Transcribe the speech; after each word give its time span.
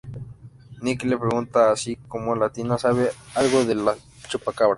Nick 0.81 1.03
le 1.03 1.15
pregunta 1.15 1.69
a 1.69 1.75
si, 1.77 1.95
como 1.95 2.33
latina, 2.33 2.75
sabe 2.79 3.11
algo 3.35 3.63
del 3.65 3.87
chupacabras. 4.27 4.69